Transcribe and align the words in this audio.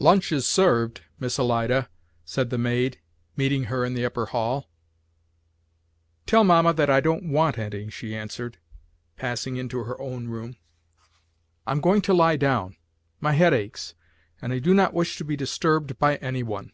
"Lunch 0.00 0.32
is 0.32 0.44
served, 0.44 1.02
Miss 1.20 1.38
Alida," 1.38 1.88
said 2.24 2.50
the 2.50 2.58
maid, 2.58 2.98
meeting 3.36 3.66
her 3.66 3.84
in 3.84 3.94
the 3.94 4.04
upper 4.04 4.26
hall. 4.26 4.68
"Tell 6.26 6.42
mamma 6.42 6.74
that 6.74 6.90
I 6.90 6.98
don't 6.98 7.28
want 7.30 7.58
any," 7.58 7.88
she 7.88 8.12
answered, 8.12 8.58
passing 9.14 9.56
into 9.56 9.84
her 9.84 9.96
own 10.00 10.26
room. 10.26 10.56
"I'm 11.64 11.80
going 11.80 12.00
to 12.02 12.12
lie 12.12 12.36
down. 12.36 12.74
My 13.20 13.34
head 13.34 13.54
aches, 13.54 13.94
and 14.40 14.52
I 14.52 14.58
do 14.58 14.74
not 14.74 14.94
wish 14.94 15.16
to 15.18 15.24
be 15.24 15.36
disturbed 15.36 15.96
by 15.96 16.16
any 16.16 16.42
one." 16.42 16.72